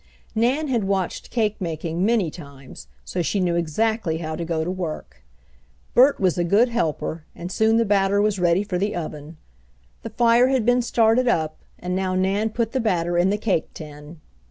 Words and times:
Nan 0.33 0.67
had 0.67 0.85
watched 0.85 1.29
cake 1.29 1.57
making 1.61 2.03
many 2.03 2.31
times, 2.31 2.87
so 3.05 3.21
she 3.21 3.39
knew 3.39 3.55
exactly 3.55 4.17
how 4.17 4.35
to 4.35 4.43
go 4.43 4.63
to 4.63 4.71
work. 4.71 5.23
Bert 5.93 6.19
was 6.19 6.39
a 6.39 6.43
good 6.43 6.69
helper, 6.69 7.25
and 7.35 7.51
soon 7.51 7.77
the 7.77 7.85
batter 7.85 8.19
was 8.19 8.39
ready 8.39 8.63
for 8.63 8.79
the 8.79 8.95
oven. 8.95 9.37
The 10.01 10.09
fire 10.09 10.47
had 10.47 10.65
been 10.65 10.81
started 10.81 11.27
up, 11.27 11.59
and 11.77 11.95
now 11.95 12.15
Nan 12.15 12.49
put 12.49 12.71
the 12.71 12.79
batter 12.79 13.15
in 13.15 13.29
the 13.29 13.37
cake 13.37 13.75
tin. 13.75 14.19